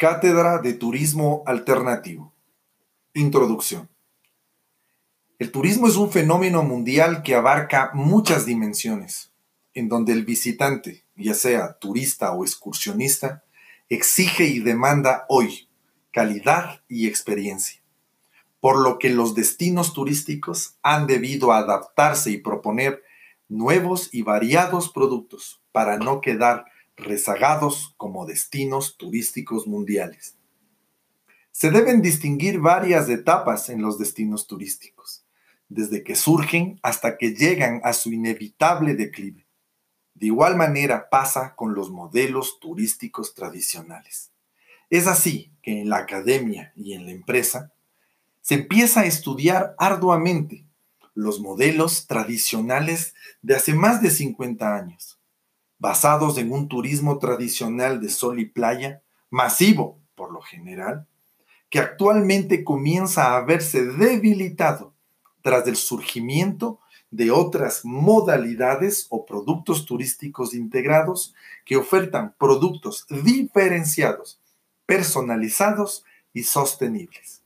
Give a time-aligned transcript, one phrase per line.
[0.00, 2.32] Cátedra de Turismo Alternativo.
[3.14, 3.88] Introducción.
[5.40, 9.32] El turismo es un fenómeno mundial que abarca muchas dimensiones,
[9.74, 13.42] en donde el visitante, ya sea turista o excursionista,
[13.88, 15.68] exige y demanda hoy
[16.12, 17.82] calidad y experiencia,
[18.60, 23.02] por lo que los destinos turísticos han debido adaptarse y proponer
[23.48, 26.66] nuevos y variados productos para no quedar
[26.98, 30.36] rezagados como destinos turísticos mundiales.
[31.52, 35.24] Se deben distinguir varias etapas en los destinos turísticos,
[35.68, 39.46] desde que surgen hasta que llegan a su inevitable declive.
[40.14, 44.32] De igual manera pasa con los modelos turísticos tradicionales.
[44.90, 47.72] Es así que en la academia y en la empresa
[48.40, 50.64] se empieza a estudiar arduamente
[51.14, 55.17] los modelos tradicionales de hace más de 50 años
[55.78, 61.06] basados en un turismo tradicional de sol y playa, masivo por lo general,
[61.70, 64.92] que actualmente comienza a verse debilitado
[65.42, 66.80] tras el surgimiento
[67.10, 74.40] de otras modalidades o productos turísticos integrados que ofertan productos diferenciados,
[74.86, 77.42] personalizados y sostenibles.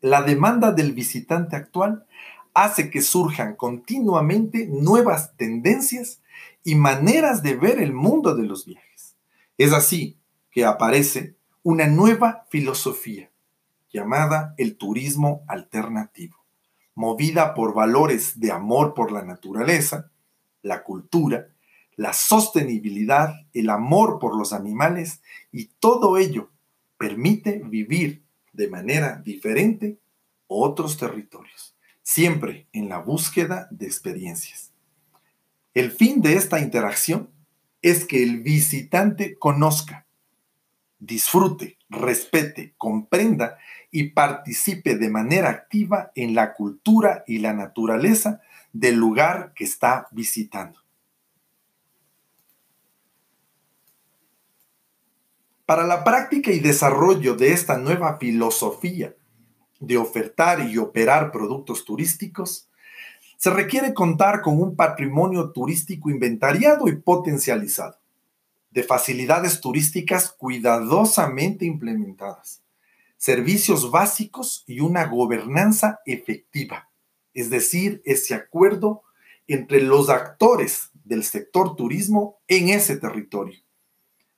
[0.00, 2.06] La demanda del visitante actual
[2.54, 6.20] hace que surjan continuamente nuevas tendencias
[6.62, 9.16] y maneras de ver el mundo de los viajes.
[9.58, 10.18] Es así
[10.50, 13.30] que aparece una nueva filosofía
[13.92, 16.36] llamada el turismo alternativo,
[16.94, 20.10] movida por valores de amor por la naturaleza,
[20.62, 21.48] la cultura,
[21.96, 26.50] la sostenibilidad, el amor por los animales y todo ello
[26.98, 29.98] permite vivir de manera diferente
[30.46, 31.73] otros territorios,
[32.04, 34.70] siempre en la búsqueda de experiencias.
[35.72, 37.30] El fin de esta interacción
[37.82, 40.06] es que el visitante conozca,
[41.00, 43.58] disfrute, respete, comprenda
[43.90, 48.40] y participe de manera activa en la cultura y la naturaleza
[48.72, 50.80] del lugar que está visitando.
[55.66, 59.14] Para la práctica y desarrollo de esta nueva filosofía
[59.80, 62.68] de ofertar y operar productos turísticos,
[63.36, 67.98] se requiere contar con un patrimonio turístico inventariado y potencializado,
[68.70, 72.62] de facilidades turísticas cuidadosamente implementadas,
[73.16, 76.88] servicios básicos y una gobernanza efectiva,
[77.34, 79.02] es decir, ese acuerdo
[79.46, 83.60] entre los actores del sector turismo en ese territorio.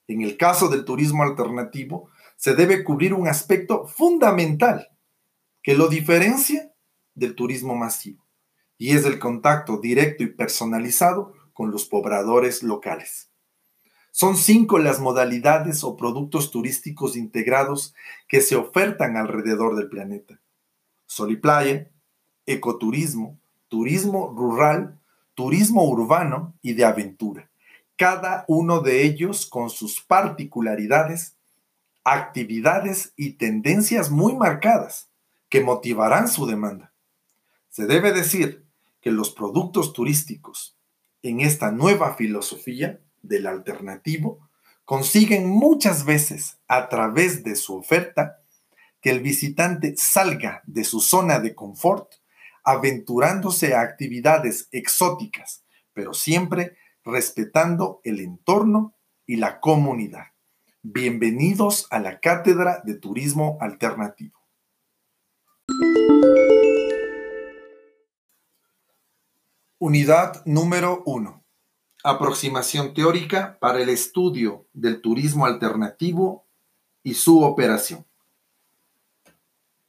[0.08, 4.88] En el caso del turismo alternativo, se debe cubrir un aspecto fundamental
[5.66, 6.72] que lo diferencia
[7.16, 8.24] del turismo masivo
[8.78, 13.30] y es el contacto directo y personalizado con los pobladores locales.
[14.12, 17.96] Son cinco las modalidades o productos turísticos integrados
[18.28, 20.38] que se ofertan alrededor del planeta.
[21.06, 21.90] Sol y playa,
[22.46, 25.00] ecoturismo, turismo rural,
[25.34, 27.50] turismo urbano y de aventura.
[27.96, 31.34] Cada uno de ellos con sus particularidades,
[32.04, 35.08] actividades y tendencias muy marcadas
[35.48, 36.92] que motivarán su demanda.
[37.68, 38.64] Se debe decir
[39.00, 40.76] que los productos turísticos
[41.22, 44.48] en esta nueva filosofía del alternativo
[44.84, 48.38] consiguen muchas veces a través de su oferta
[49.00, 52.14] que el visitante salga de su zona de confort
[52.64, 60.26] aventurándose a actividades exóticas, pero siempre respetando el entorno y la comunidad.
[60.82, 64.35] Bienvenidos a la Cátedra de Turismo Alternativo.
[69.78, 71.44] Unidad número 1.
[72.02, 76.44] Aproximación teórica para el estudio del turismo alternativo
[77.02, 78.04] y su operación.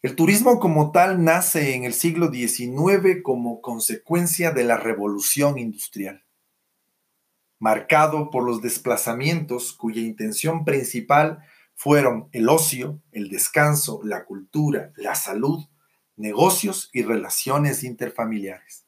[0.03, 6.23] El turismo como tal nace en el siglo XIX como consecuencia de la revolución industrial,
[7.57, 11.39] marcado por los desplazamientos cuya intención principal
[11.75, 15.65] fueron el ocio, el descanso, la cultura, la salud,
[16.17, 18.85] negocios y relaciones interfamiliares.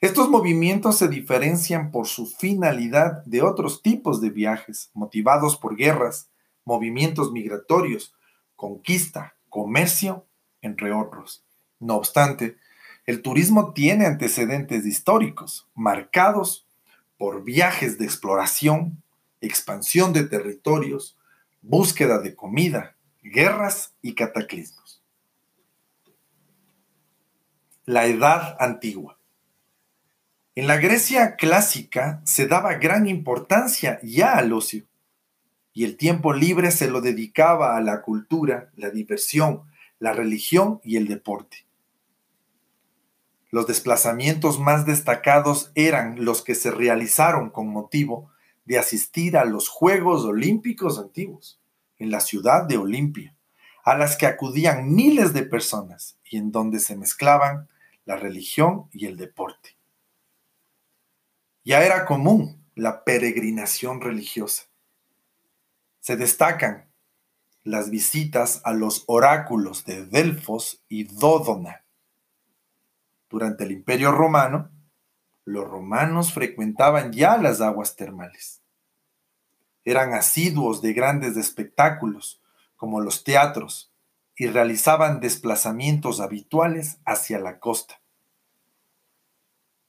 [0.00, 6.30] Estos movimientos se diferencian por su finalidad de otros tipos de viajes, motivados por guerras,
[6.64, 8.14] movimientos migratorios,
[8.54, 10.24] conquista, comercio,
[10.62, 11.44] entre otros.
[11.80, 12.56] No obstante,
[13.06, 16.66] el turismo tiene antecedentes históricos, marcados
[17.16, 19.02] por viajes de exploración,
[19.40, 21.16] expansión de territorios,
[21.62, 24.87] búsqueda de comida, guerras y cataclismos.
[27.88, 29.18] La Edad Antigua.
[30.54, 34.84] En la Grecia clásica se daba gran importancia ya al ocio.
[35.72, 39.62] y el tiempo libre se lo dedicaba a la cultura, la diversión,
[40.00, 41.64] la religión y el deporte.
[43.50, 48.30] Los desplazamientos más destacados eran los que se realizaron con motivo
[48.66, 51.58] de asistir a los Juegos Olímpicos antiguos
[51.98, 53.34] en la ciudad de Olimpia,
[53.82, 57.66] a las que acudían miles de personas y en donde se mezclaban
[58.08, 59.76] la religión y el deporte.
[61.62, 64.62] Ya era común la peregrinación religiosa.
[66.00, 66.90] Se destacan
[67.64, 71.84] las visitas a los oráculos de Delfos y Dódona.
[73.28, 74.70] Durante el Imperio Romano,
[75.44, 78.62] los romanos frecuentaban ya las aguas termales.
[79.84, 82.40] Eran asiduos de grandes espectáculos,
[82.74, 83.92] como los teatros,
[84.38, 88.00] y realizaban desplazamientos habituales hacia la costa.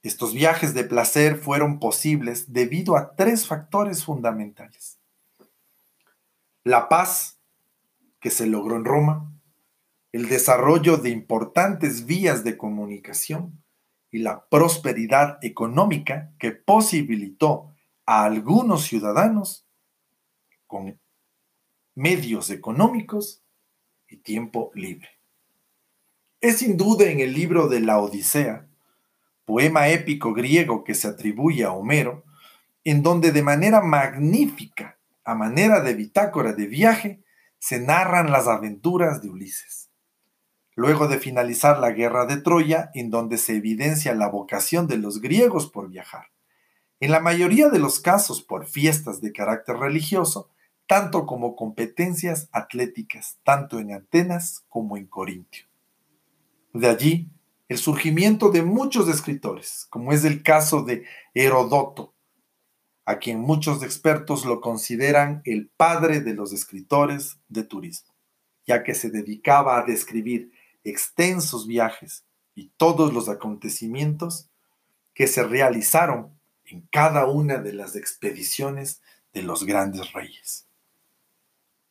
[0.02, 4.98] Estos viajes de placer fueron posibles debido a tres factores fundamentales.
[6.64, 7.38] La paz
[8.18, 9.32] que se logró en Roma,
[10.10, 13.62] el desarrollo de importantes vías de comunicación
[14.10, 17.72] y la prosperidad económica que posibilitó
[18.04, 19.64] a algunos ciudadanos
[20.66, 20.98] con
[21.94, 23.39] medios económicos
[24.10, 25.08] y tiempo libre.
[26.40, 28.66] Es sin duda en el libro de la Odisea,
[29.44, 32.24] poema épico griego que se atribuye a Homero,
[32.84, 37.22] en donde de manera magnífica, a manera de bitácora de viaje,
[37.58, 39.90] se narran las aventuras de Ulises.
[40.74, 45.20] Luego de finalizar la guerra de Troya, en donde se evidencia la vocación de los
[45.20, 46.28] griegos por viajar,
[47.00, 50.50] en la mayoría de los casos por fiestas de carácter religioso,
[50.90, 55.66] tanto como competencias atléticas, tanto en Atenas como en Corintio.
[56.72, 57.30] De allí
[57.68, 62.12] el surgimiento de muchos escritores, como es el caso de Herodoto,
[63.04, 68.12] a quien muchos expertos lo consideran el padre de los escritores de turismo,
[68.66, 70.50] ya que se dedicaba a describir
[70.82, 72.24] extensos viajes
[72.56, 74.50] y todos los acontecimientos
[75.14, 79.00] que se realizaron en cada una de las expediciones
[79.32, 80.66] de los grandes reyes.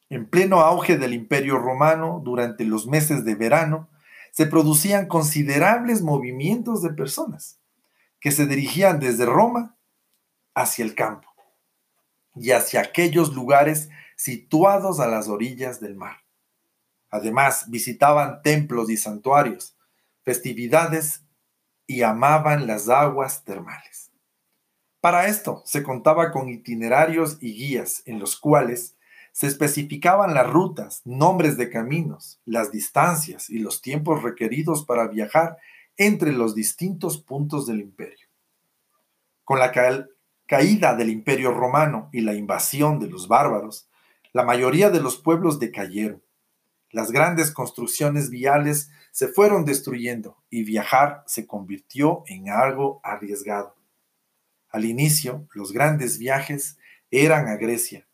[0.10, 3.90] En pleno auge del imperio romano, durante los meses de verano,
[4.32, 7.60] se producían considerables movimientos de personas
[8.20, 9.78] que se dirigían desde Roma
[10.56, 11.30] hacia el campo
[12.36, 16.18] y hacia aquellos lugares situados a las orillas del mar.
[17.12, 19.78] Además, visitaban templos y santuarios,
[20.24, 21.24] festividades
[21.88, 24.12] y amaban las aguas termales.
[25.02, 28.96] Para esto se contaba con itinerarios y guías en los cuales
[29.40, 35.56] se especificaban las rutas, nombres de caminos, las distancias y los tiempos requeridos para viajar
[35.96, 38.28] entre los distintos puntos del imperio.
[39.46, 39.72] Con la
[40.46, 43.88] caída del imperio romano y la invasión de los bárbaros,
[44.34, 46.22] la mayoría de los pueblos decayeron.
[46.92, 53.74] Las grandes construcciones viales se fueron destruyendo y viajar se convirtió en algo arriesgado.
[54.68, 56.78] Al inicio, los grandes viajes
[57.10, 58.06] eran a Grecia,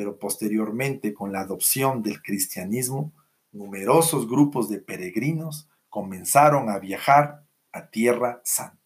[0.00, 3.12] pero posteriormente con la adopción del cristianismo,
[3.52, 8.79] numerosos grupos de peregrinos comenzaron a viajar a Tierra Santa.